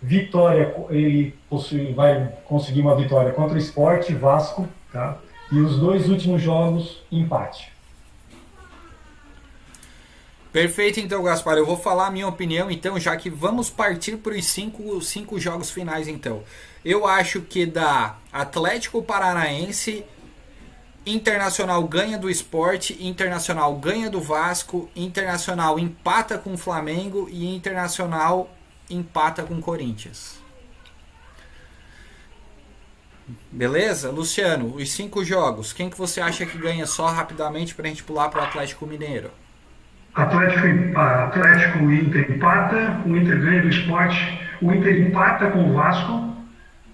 [0.00, 5.18] vitória, ele possui, vai conseguir uma vitória contra o Sport, Vasco, tá?
[5.50, 7.72] E os dois últimos jogos, empate.
[10.52, 11.56] Perfeito, então, Gaspar.
[11.58, 15.38] Eu vou falar a minha opinião, então, já que vamos partir para os cinco, cinco
[15.38, 16.42] jogos finais, então.
[16.84, 20.04] Eu acho que da Atlético Paranaense,
[21.04, 28.50] Internacional ganha do Esporte, Internacional ganha do Vasco, Internacional empata com o Flamengo e Internacional
[28.90, 30.38] empata com o Corinthians.
[33.50, 34.10] Beleza?
[34.10, 38.02] Luciano, os cinco jogos, quem que você acha que ganha só rapidamente para a gente
[38.02, 39.30] pular para o Atlético Mineiro?
[40.14, 46.27] Atlético, Atlético Inter empata, o Inter ganha do esporte, o Inter empata com o Vasco,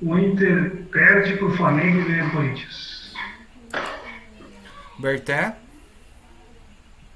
[0.05, 3.15] o Inter perde para o Flamengo e ganha do Corinthians.
[4.99, 5.57] Berté?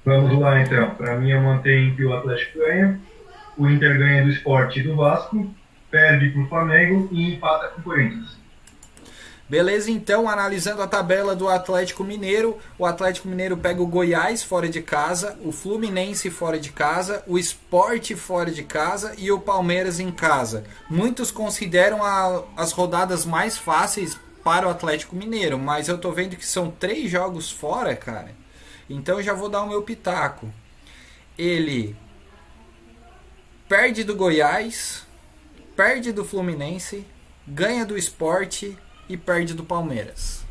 [0.03, 0.95] Vamos lá então.
[0.95, 2.99] Para mim eu mantenho que o Atlético ganha,
[3.55, 5.53] o Inter ganha do esporte e do Vasco,
[5.91, 8.38] perde para o Flamengo e empata com o Corinthians.
[9.49, 14.69] Beleza, então, analisando a tabela do Atlético Mineiro, o Atlético Mineiro pega o Goiás fora
[14.69, 19.99] de casa, o Fluminense fora de casa, o Esporte fora de casa e o Palmeiras
[19.99, 20.65] em casa.
[20.87, 26.35] Muitos consideram a, as rodadas mais fáceis para o Atlético Mineiro, mas eu tô vendo
[26.35, 28.35] que são três jogos fora, cara.
[28.87, 30.47] Então já vou dar o meu pitaco.
[31.35, 31.95] Ele
[33.67, 35.07] perde do Goiás,
[35.75, 37.03] perde do Fluminense,
[37.47, 38.77] ganha do Esporte
[39.09, 40.45] e perde do Palmeiras.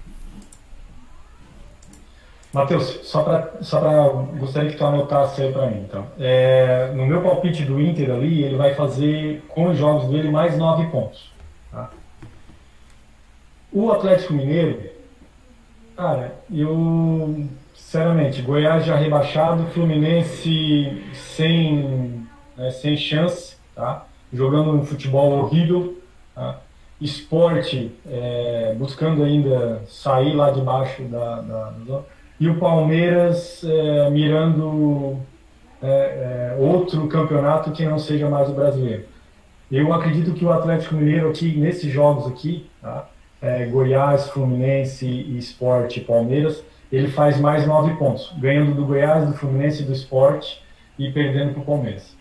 [2.52, 6.06] Matheus, só para só pra, gostaria que tu anotasse aí para mim, então.
[6.18, 10.56] É, no meu palpite do Inter ali, ele vai fazer com os jogos dele mais
[10.56, 11.30] nove pontos.
[11.70, 11.90] Tá?
[13.70, 14.82] O Atlético Mineiro,
[15.94, 17.46] cara, eu
[17.88, 24.04] sinceramente, Goiás já rebaixado, Fluminense sem, né, sem chance, tá?
[24.30, 25.98] Jogando um futebol horrível,
[26.34, 26.60] tá?
[27.00, 32.02] Esporte é, buscando ainda sair lá de baixo da, da,
[32.40, 35.18] e o Palmeiras é, mirando
[35.82, 39.04] é, é, outro campeonato que não seja mais o brasileiro.
[39.70, 43.08] Eu acredito que o Atlético Mineiro aqui nesses jogos aqui, tá?
[43.40, 45.06] É, Goiás, Fluminense,
[45.36, 50.62] Esporte Palmeiras, ele faz mais nove pontos, ganhando do Goiás, do Fluminense do Esporte
[50.98, 52.16] e perdendo para o Palmeiras.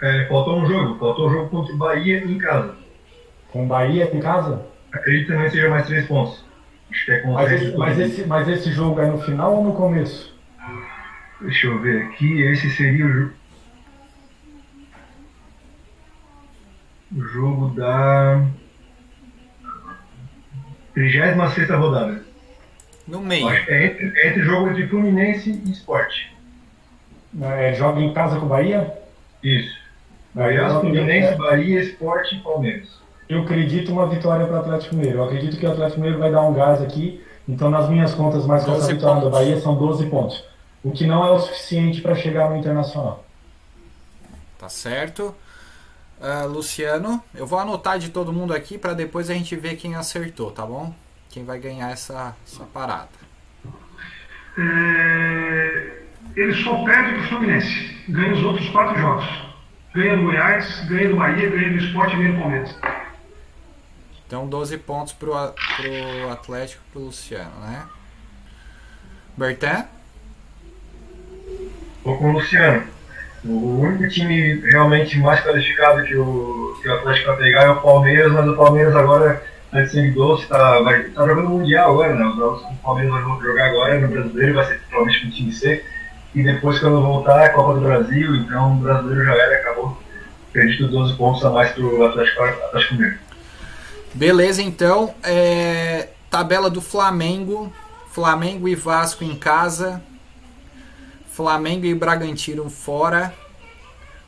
[0.00, 2.83] É, faltou um jogo, faltou um jogo contra o Bahia em casa.
[3.54, 4.66] Com Bahia em casa?
[4.92, 6.44] Acredito que também seja mais três pontos.
[6.90, 9.72] Acho que é mas, esse, mas, esse, mas esse jogo é no final ou no
[9.74, 10.36] começo?
[11.40, 12.42] Deixa eu ver aqui.
[12.42, 13.30] Esse seria o,
[17.16, 18.44] o jogo da
[20.94, 22.24] 36 rodada.
[23.06, 23.48] No meio.
[23.48, 26.36] É entre, é entre jogo entre Fluminense e Esporte.
[27.40, 28.92] É, joga em casa com Bahia?
[29.44, 29.78] Isso.
[30.34, 31.36] Bahia, Fluminense, é...
[31.36, 35.18] Bahia, Esporte e Palmeiras eu acredito uma vitória para o Atlético Mineiro.
[35.18, 37.24] Eu acredito que o Atlético Mineiro vai dar um gás aqui.
[37.48, 40.42] Então, nas minhas contas, mais com essa vitória da Bahia, são 12 pontos.
[40.82, 43.24] O que não é o suficiente para chegar no Internacional.
[44.58, 45.34] Tá certo.
[46.20, 49.94] Uh, Luciano, eu vou anotar de todo mundo aqui para depois a gente ver quem
[49.94, 50.94] acertou, tá bom?
[51.28, 53.08] Quem vai ganhar essa, essa parada.
[54.56, 56.02] É...
[56.36, 57.96] Ele só perde do Fluminense.
[58.08, 59.24] Ganha os outros quatro jogos.
[59.94, 62.76] Ganha do Goiás, ganha do Bahia, ganha do Esporte e ganha do Palmeiras.
[64.26, 67.86] Então 12 pontos pro, pro Atlético pro Luciano, né?
[69.36, 69.84] Bertan?
[72.02, 72.86] Tô com o Luciano.
[73.44, 77.80] O único time realmente mais qualificado que o, que o Atlético vai pegar é o
[77.80, 79.42] Palmeiras, mas o Palmeiras agora
[79.74, 82.24] antes de doce, tá, vai, tá jogando Mundial agora, né?
[82.24, 85.84] O Palmeiras vai jogar agora no brasileiro vai ser provavelmente com o time C.
[86.34, 89.98] e depois quando voltar é a Copa do Brasil, então o brasileiro já era, acabou.
[90.50, 93.18] Acredito 12 pontos a mais pro Atlético, Atlético Mineiro.
[94.14, 97.72] Beleza, então, é, tabela do Flamengo,
[98.12, 100.00] Flamengo e Vasco em casa,
[101.32, 103.34] Flamengo e Bragantino fora,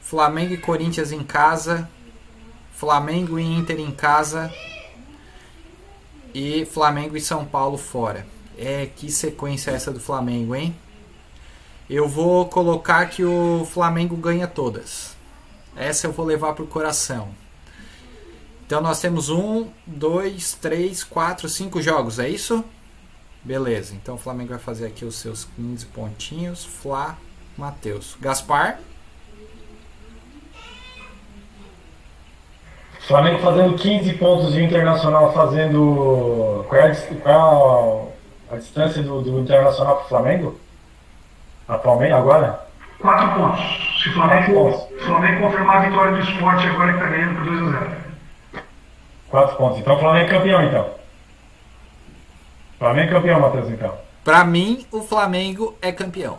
[0.00, 1.88] Flamengo e Corinthians em casa,
[2.74, 4.52] Flamengo e Inter em casa
[6.34, 8.26] e Flamengo e São Paulo fora.
[8.58, 10.74] É que sequência é essa do Flamengo, hein?
[11.88, 15.14] Eu vou colocar que o Flamengo ganha todas.
[15.76, 17.45] Essa eu vou levar pro coração.
[18.66, 22.64] Então nós temos um, dois, três, quatro, cinco jogos, é isso?
[23.44, 26.64] Beleza, então o Flamengo vai fazer aqui os seus 15 pontinhos.
[26.64, 27.16] Flá,
[27.56, 28.16] Matheus.
[28.20, 28.80] Gaspar?
[33.06, 36.64] Flamengo fazendo 15 pontos de Internacional fazendo.
[36.68, 38.12] Qual é a, qual
[38.50, 40.60] é a distância do, do Internacional para o Flamengo?
[41.68, 42.66] Atualmente, agora?
[42.98, 43.60] 4 pontos.
[44.02, 48.05] Se o Flamengo, Flamengo confirmar a vitória do esporte agora que está ganhando por 2x0.
[49.36, 49.78] 4 pontos.
[49.78, 50.86] Então o Flamengo é campeão, então.
[52.78, 53.94] Flamengo é campeão, Matheus, então.
[54.24, 56.38] Para mim, o Flamengo é campeão.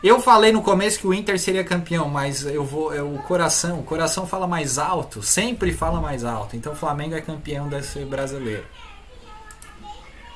[0.00, 3.80] Eu falei no começo que o Inter seria campeão, mas eu vou, é o coração,
[3.80, 6.54] o coração fala mais alto, sempre fala mais alto.
[6.54, 8.64] Então o Flamengo é campeão desse brasileiro.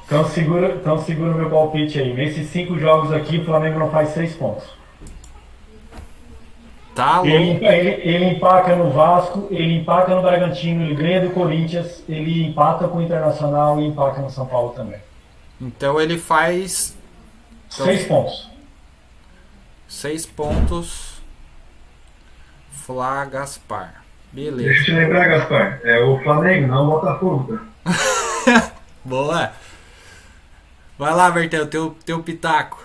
[0.04, 2.12] Então segura, então segura o meu palpite aí.
[2.12, 4.64] Nesses cinco jogos aqui, o Flamengo não faz seis pontos.
[6.94, 7.28] Tá louco.
[7.28, 12.46] Ele, ele, ele empaca no Vasco, ele empaca no Bragantino, ele ganha do Corinthians, ele
[12.46, 15.00] empata com o Internacional e empaca no São Paulo também.
[15.60, 16.96] Então ele faz
[17.72, 18.50] então, seis pontos.
[19.88, 21.22] Seis pontos.
[22.70, 24.02] Flá Gaspar.
[24.32, 24.68] Beleza.
[24.68, 25.80] Deixa eu te lembrar, Gaspar.
[25.84, 27.58] É o Flamengo, não o Botafogo.
[27.84, 28.72] Tá?
[29.04, 29.52] Boa.
[30.98, 32.84] Vai lá, Bertão, teu, teu pitaco.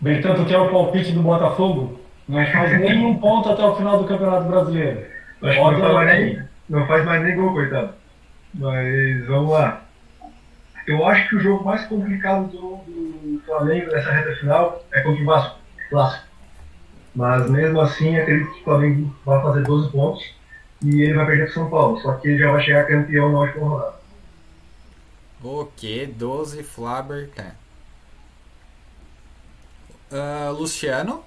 [0.00, 2.00] Bertão, tu quer o palpite do Botafogo?
[2.30, 5.04] Não faz nenhum ponto até o final do Campeonato Brasileiro.
[5.42, 7.94] Acho que não faz, mais nem, não faz mais nem gol, coitado.
[8.54, 9.82] Mas vamos lá.
[10.86, 15.22] Eu acho que o jogo mais complicado do, do Flamengo nessa reta final é contra
[15.22, 16.26] o Vasco, clássico.
[17.16, 20.34] Mas mesmo assim, acredito que o Flamengo vai fazer 12 pontos
[20.84, 22.00] e ele vai perder para São Paulo.
[22.00, 23.94] Só que ele já vai chegar campeão na última rodada.
[25.42, 27.28] Ok, 12 Flaber.
[30.12, 31.24] Uh, Luciano?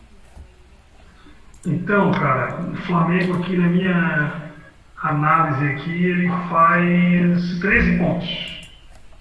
[1.65, 4.51] Então, cara, o Flamengo aqui na minha
[5.01, 8.69] análise aqui, ele faz 13 pontos.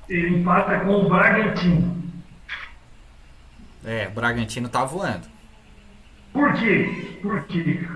[0.08, 2.02] Ele empata com o Bragantino.
[3.84, 5.26] É, o Bragantino tá voando.
[6.32, 7.18] Por quê?
[7.22, 7.86] Porque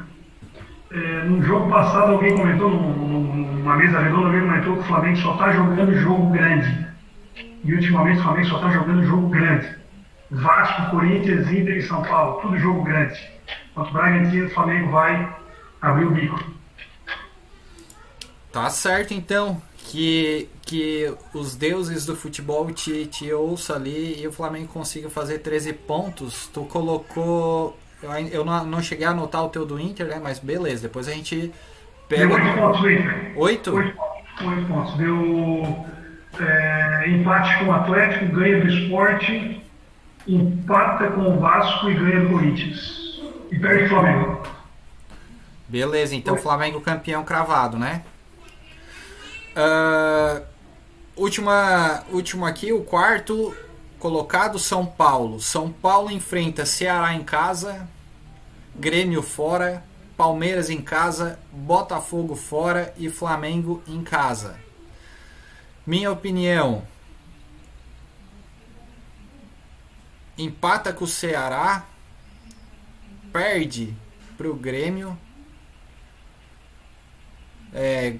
[0.92, 5.36] é, no jogo passado alguém comentou, numa mesa redonda, alguém comentou que o Flamengo só
[5.36, 6.86] tá jogando jogo grande.
[7.64, 9.74] E ultimamente o Flamengo só tá jogando jogo grande.
[10.30, 13.35] Vasco, Corinthians, Inter e São Paulo, tudo jogo grande.
[13.70, 15.36] Enquanto o Bragantino, o Flamengo vai
[15.80, 16.56] abrir o bico.
[18.52, 24.32] Tá certo então que, que os deuses do futebol te, te ouça ali e o
[24.32, 26.48] Flamengo consiga fazer 13 pontos.
[26.52, 27.78] Tu colocou.
[28.02, 30.20] Eu, eu não, não cheguei a anotar o teu do Inter, né?
[30.22, 31.52] Mas beleza, depois a gente
[32.08, 32.26] pega.
[32.26, 33.32] Deu 8 pontos, Inter.
[33.36, 33.74] 8?
[33.74, 33.98] 8,
[34.42, 34.94] 8 pontos.
[34.96, 35.86] Deu
[36.40, 39.62] é, empate com o Atlético, ganha do esporte,
[40.26, 43.05] empata com o Vasco e ganha do Corinthians.
[43.50, 44.42] E perde o Flamengo.
[45.68, 48.04] Beleza, então Flamengo campeão cravado, né?
[49.56, 50.44] Uh,
[51.16, 53.56] última, último aqui, o quarto
[53.98, 55.40] colocado, São Paulo.
[55.40, 57.88] São Paulo enfrenta Ceará em casa,
[58.74, 59.82] Grêmio fora,
[60.16, 64.56] Palmeiras em casa, Botafogo fora e Flamengo em casa.
[65.86, 66.82] Minha opinião,
[70.36, 71.84] empata com o Ceará
[73.36, 73.94] perde
[74.38, 75.16] para o Grêmio.
[77.74, 78.14] É,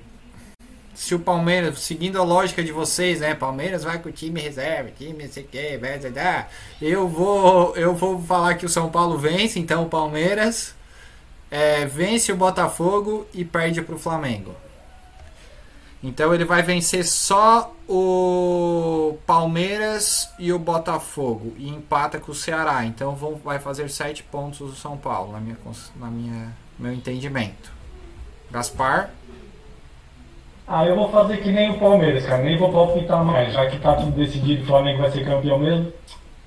[0.95, 3.35] se o Palmeiras, seguindo a lógica de vocês, né?
[3.35, 6.53] Palmeiras vai com o time reserva, time não sei o que, vai dar.
[6.83, 10.75] Eu vou, eu vou falar que o São Paulo vence, então o Palmeiras
[11.51, 14.55] é, vence o Botafogo e perde para o Flamengo.
[16.07, 22.85] Então ele vai vencer só o Palmeiras e o Botafogo e empata com o Ceará.
[22.85, 25.57] Então vão, vai fazer sete pontos o São Paulo, na minha,
[25.97, 27.73] na minha meu entendimento.
[28.53, 29.11] Gaspar?
[30.69, 32.45] Ah, eu vou fazer que nem o Palmeiras, cara.
[32.45, 35.93] Nem vou palpitar mais, já que tá tudo decidido, o Flamengo vai ser campeão mesmo.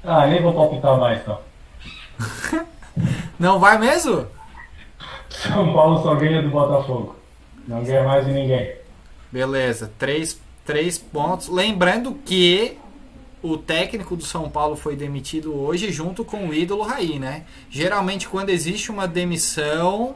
[0.05, 1.37] Ah, nem vou palpitar mais, então.
[3.37, 4.25] Não vai mesmo?
[5.29, 7.17] São Paulo só ganha do Botafogo.
[7.67, 8.79] Não ganha mais de ninguém.
[9.31, 11.47] Beleza, três, três pontos.
[11.47, 12.77] Lembrando que
[13.41, 17.45] o técnico do São Paulo foi demitido hoje junto com o ídolo Raí, né?
[17.69, 20.15] Geralmente quando existe uma demissão,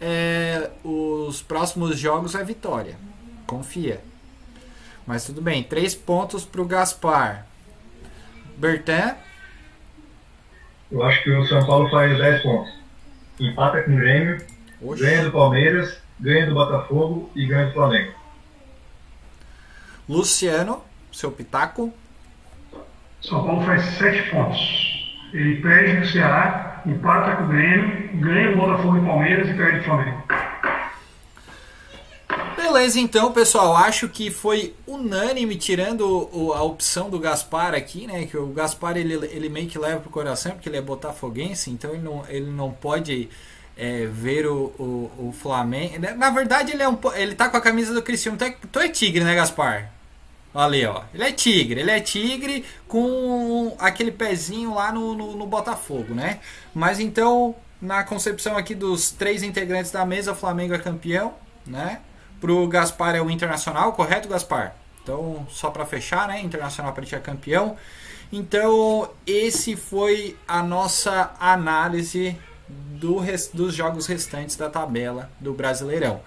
[0.00, 2.96] é, os próximos jogos é vitória.
[3.46, 4.00] Confia.
[5.06, 7.46] Mas tudo bem, três pontos para o Gaspar.
[8.56, 9.16] Bertan?
[10.90, 12.72] Eu acho que o São Paulo faz 10 pontos.
[13.38, 14.44] Empata com o Grêmio,
[14.82, 15.02] Oxi.
[15.02, 18.19] ganha do Palmeiras, ganha do Botafogo e ganha do Flamengo.
[20.10, 20.82] Luciano,
[21.12, 21.94] seu pitaco?
[23.22, 24.58] São Paulo faz 7 pontos.
[25.32, 29.78] Ele perde no Ceará, empata com o Grêmio, ganha o Botafogo e Palmeiras e perde
[29.78, 30.22] o Flamengo.
[32.56, 33.76] Beleza, então, pessoal.
[33.76, 38.26] Acho que foi unânime, tirando o, a opção do Gaspar aqui, né?
[38.26, 41.92] Que o Gaspar ele, ele meio que leva pro coração, porque ele é botafoguense, então
[41.92, 43.28] ele não, ele não pode
[43.76, 46.00] é, ver o, o, o, Flamengo.
[46.16, 48.36] Na verdade, ele, é um, ele tá com a camisa do Cristiano.
[48.36, 49.99] Tu é, tu é tigre, né, Gaspar?
[50.54, 51.02] Ali, ó.
[51.14, 56.40] Ele é tigre, ele é tigre com aquele pezinho lá no, no, no Botafogo, né?
[56.74, 61.34] Mas então, na concepção aqui dos três integrantes da mesa, o Flamengo é campeão,
[61.66, 62.00] né?
[62.40, 64.74] Pro Gaspar é o Internacional, correto, Gaspar?
[65.02, 66.40] Então, só para fechar, né?
[66.40, 67.76] Internacional para ti é campeão.
[68.32, 72.36] Então, esse foi a nossa análise
[72.68, 73.20] do
[73.52, 76.20] dos jogos restantes da tabela do Brasileirão.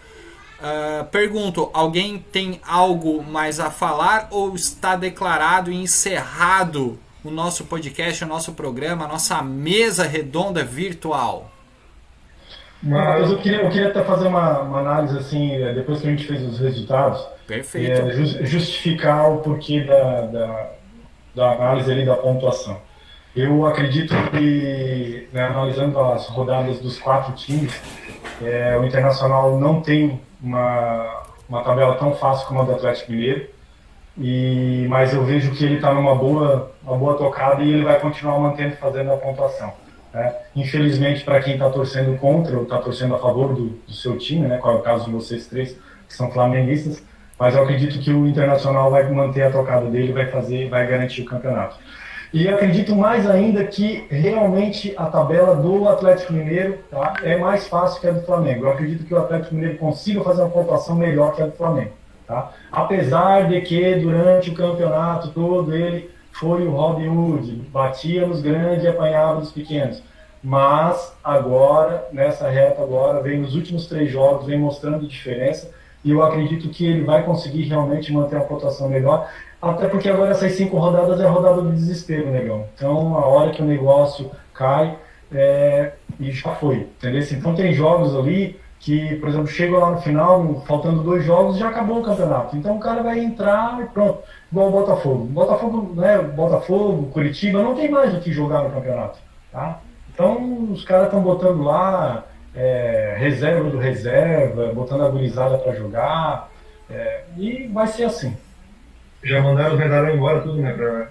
[0.63, 7.65] Uh, pergunto, alguém tem algo mais a falar ou está declarado e encerrado o nosso
[7.65, 11.51] podcast, o nosso programa, a nossa mesa redonda virtual?
[12.81, 16.11] Mas eu queria, eu queria até fazer uma, uma análise assim, é, depois que a
[16.11, 17.21] gente fez os resultados.
[17.45, 17.91] Perfeito.
[17.91, 20.69] É, justificar o porquê da, da,
[21.35, 22.79] da análise ali da pontuação.
[23.35, 27.73] Eu acredito que, né, analisando as rodadas dos quatro times,
[28.41, 33.47] é, o Internacional não tem uma, uma tabela tão fácil como a do Atlético Mineiro,
[34.17, 37.99] e, mas eu vejo que ele está numa boa, uma boa tocada e ele vai
[37.99, 39.73] continuar mantendo fazendo a pontuação.
[40.13, 40.35] Né?
[40.55, 44.47] Infelizmente, para quem está torcendo contra ou está torcendo a favor do, do, seu time,
[44.47, 45.75] né, qual é o caso de vocês três,
[46.07, 47.03] que são flamenguistas,
[47.39, 51.23] mas eu acredito que o Internacional vai manter a tocada dele, vai fazer, vai garantir
[51.23, 51.77] o campeonato.
[52.33, 58.01] E acredito mais ainda que realmente a tabela do Atlético Mineiro tá, é mais fácil
[58.01, 58.65] que a do Flamengo.
[58.65, 61.91] Eu acredito que o Atlético Mineiro consiga fazer uma pontuação melhor que a do Flamengo.
[62.25, 62.51] Tá?
[62.71, 68.83] Apesar de que durante o campeonato todo ele foi o Robin Hood, batia nos grandes
[68.83, 70.01] e apanhava nos pequenos.
[70.43, 75.69] Mas agora, nessa reta agora, vem nos últimos três jogos, vem mostrando diferença
[76.03, 79.29] e eu acredito que ele vai conseguir realmente manter uma pontuação melhor,
[79.61, 82.65] até porque agora essas cinco rodadas é rodada do desespero, negão.
[82.75, 84.97] Então, a hora que o negócio cai,
[85.31, 87.23] é, e já foi, entendeu?
[87.31, 91.69] Então, tem jogos ali que, por exemplo, chega lá no final, faltando dois jogos, já
[91.69, 92.57] acabou o campeonato.
[92.57, 94.19] Então, o cara vai entrar e pronto
[94.51, 95.25] igual o Botafogo.
[95.25, 99.17] Botafogo, né, Botafogo, Curitiba, não tem mais o que jogar no campeonato.
[99.51, 99.79] Tá?
[100.13, 102.23] Então os caras estão botando lá
[102.55, 106.51] é, reserva do reserva, botando a gurizada para jogar,
[106.89, 108.35] é, e vai ser assim.
[109.23, 111.09] Já mandaram os medalhões embora tudo, né, para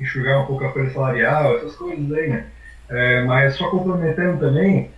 [0.00, 2.46] enxugar um pouco a folha salarial, essas coisas aí, né.
[2.88, 4.90] É, mas só complementando também,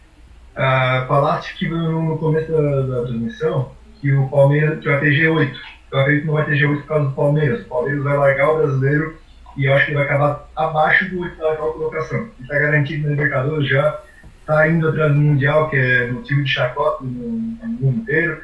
[0.56, 3.70] uh, falaste que no começo da, da transmissão
[4.00, 5.54] que o Palmeiras que vai ter G8
[5.92, 7.62] eu acredito que não vai ter G8 por causa do Palmeiras.
[7.62, 9.18] O Palmeiras vai largar o brasileiro
[9.56, 12.28] e eu acho que vai acabar abaixo do oitavo colocação.
[12.40, 14.00] Está garantido na Libertadores já,
[14.46, 18.40] está indo atrás do Mundial, que é no time de chacota no, mundo inteiro.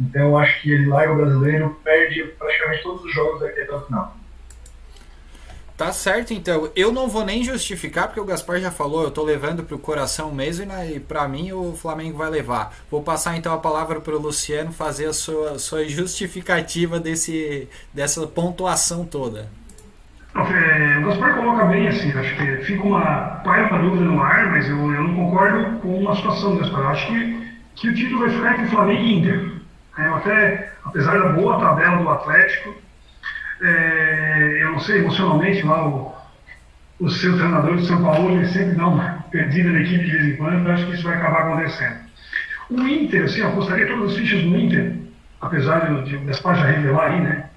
[0.00, 3.80] Então acho que ele larga o brasileiro, perde praticamente todos os jogos daqui até o
[3.82, 4.16] final.
[5.76, 6.70] Tá certo, então.
[6.74, 10.32] Eu não vou nem justificar, porque o Gaspar já falou, eu tô levando pro coração
[10.32, 12.74] mesmo e, né, e para mim o Flamengo vai levar.
[12.90, 19.04] Vou passar então a palavra pro Luciano fazer a sua, sua justificativa desse, dessa pontuação
[19.04, 19.50] toda.
[20.34, 24.50] É, o Gaspar coloca bem assim, acho que fica uma paia para dúvida no ar,
[24.50, 26.80] mas eu, eu não concordo com a situação do Gaspar.
[26.80, 29.52] Eu acho que, que o título vai ficar entre Flamengo e Inter.
[29.98, 32.74] É, até, apesar da boa tabela do Atlético,
[33.60, 36.14] é, eu não sei, emocionalmente, lá o,
[36.98, 40.28] o seu treinador de São Paulo, ele sempre dá uma perdida na equipe de vez
[40.28, 41.96] em quando, eu acho que isso vai acabar acontecendo.
[42.70, 44.94] O Inter, assim, eu apostaria todas as fichas no Inter,
[45.42, 47.50] apesar de, de Gaspar já revelar aí, né,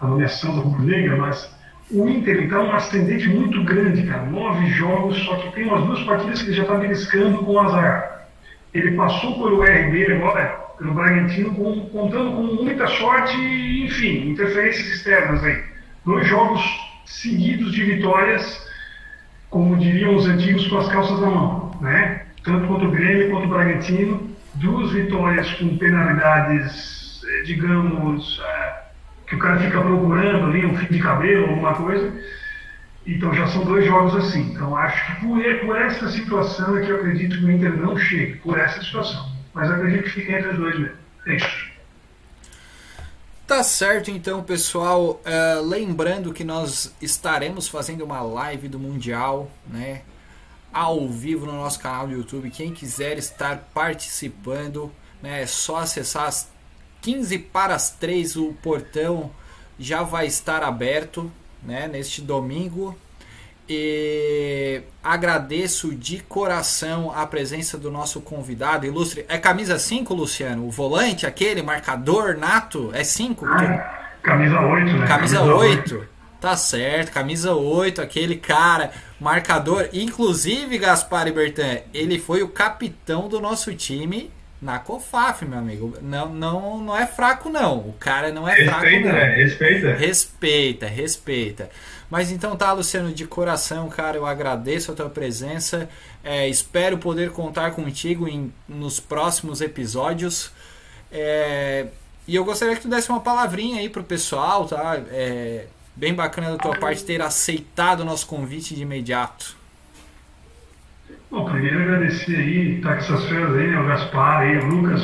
[0.00, 1.55] a nomeação do Rubro Negra, mas
[1.90, 4.24] o Inter está um ascendente muito grande, cara.
[4.24, 7.60] Nove jogos, só que tem umas duas partidas que ele já está beliscando com o
[7.60, 8.26] azar.
[8.74, 10.46] Ele passou pelo RB agora,
[10.78, 15.62] pelo Bragantino, com, contando com muita sorte e, enfim, interferências externas aí.
[16.04, 16.62] Dois jogos
[17.06, 18.66] seguidos de vitórias,
[19.48, 22.26] como diriam os antigos, com as calças na mão, né?
[22.42, 28.85] Tanto contra o Grêmio quanto o Bragantino, duas vitórias com penalidades, eh, digamos, eh,
[29.26, 32.12] que o cara fica procurando ali um fio de cabelo, alguma coisa.
[33.06, 34.52] Então já são dois jogos assim.
[34.52, 37.96] Então acho que por, por essa situação é que eu acredito que o Inter não
[37.96, 39.30] chegue, por essa situação.
[39.52, 40.96] Mas acredito que fique entre os dois mesmo.
[41.26, 41.76] É isso.
[43.46, 45.20] Tá certo então, pessoal.
[45.24, 50.02] Uh, lembrando que nós estaremos fazendo uma live do Mundial, né?
[50.72, 52.50] Ao vivo no nosso canal do YouTube.
[52.50, 55.42] Quem quiser estar participando, né?
[55.42, 56.50] É só acessar as
[57.06, 59.30] 15 para as 3 o portão
[59.78, 61.30] já vai estar aberto,
[61.62, 61.86] né?
[61.86, 62.98] Neste domingo.
[63.68, 69.24] E agradeço de coração a presença do nosso convidado ilustre.
[69.28, 70.66] É camisa 5, Luciano?
[70.66, 72.90] O volante, aquele marcador nato?
[72.92, 73.46] É 5?
[73.46, 75.06] Ah, camisa 8, né?
[75.06, 75.94] Camisa, camisa 8.
[75.94, 76.08] 8.
[76.40, 78.90] Tá certo, camisa 8, aquele cara,
[79.20, 79.88] marcador.
[79.92, 85.96] Inclusive, Gaspar e Bertan, ele foi o capitão do nosso time na COFAF, meu amigo.
[86.00, 87.78] Não, não, não é fraco, não.
[87.78, 89.12] O cara não é respeita, fraco, não.
[89.12, 89.34] Né?
[89.34, 89.94] Respeita.
[89.94, 91.70] Respeita, respeita.
[92.10, 95.88] Mas então tá, Luciano, de coração, cara, eu agradeço a tua presença.
[96.22, 100.52] É, espero poder contar contigo em, nos próximos episódios.
[101.10, 101.86] É,
[102.26, 105.00] e eu gostaria que tu desse uma palavrinha aí pro pessoal, tá?
[105.10, 109.56] É, bem bacana da tua parte ter aceitado o nosso convite de imediato.
[111.28, 114.66] Bom, primeiro agradecer aí, estar tá com essas feiras aí, né, o Gaspar aí, o
[114.66, 115.02] Lucas,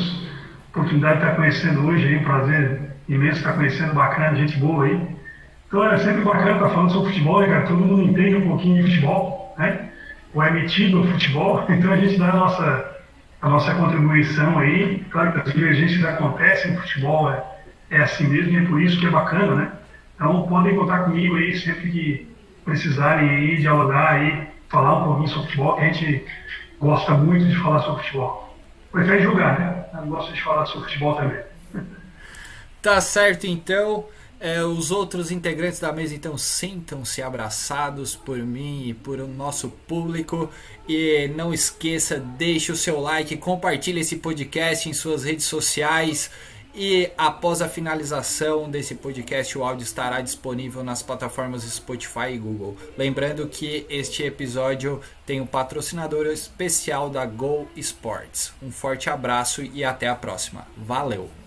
[0.69, 5.05] oportunidade de estar conhecendo hoje aí, um prazer imenso estar conhecendo, bacana, gente boa aí.
[5.67, 7.67] Então é sempre bacana estar falando sobre futebol, né, cara?
[7.67, 9.89] Todo mundo entende um pouquinho de futebol, né?
[10.33, 12.97] Ou é metido no futebol, então a gente dá a nossa,
[13.41, 15.03] a nossa contribuição aí.
[15.09, 17.43] Claro que as divergências acontecem no futebol, é,
[17.91, 19.71] é assim mesmo e é por isso que é bacana, né?
[20.15, 25.47] Então podem contar comigo aí sempre que precisarem aí, dialogar aí, falar um pouquinho sobre
[25.47, 26.25] futebol, que a gente
[26.79, 28.57] gosta muito de falar sobre futebol.
[28.91, 29.85] Prefere jogar, né?
[29.93, 31.41] Eu gosto de falar sobre futebol também.
[32.81, 34.05] Tá certo então.
[34.39, 39.69] É, os outros integrantes da mesa então sintam-se abraçados por mim e por o nosso
[39.69, 40.51] público.
[40.85, 46.29] E não esqueça, deixe o seu like, compartilhe esse podcast em suas redes sociais.
[46.75, 52.75] E após a finalização desse podcast, o áudio estará disponível nas plataformas Spotify e Google.
[52.97, 58.53] Lembrando que este episódio tem um patrocinador especial da Go Sports.
[58.61, 60.65] Um forte abraço e até a próxima.
[60.75, 61.42] Valeu!